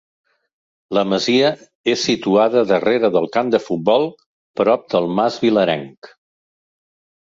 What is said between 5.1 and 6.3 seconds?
mas Vilarenc.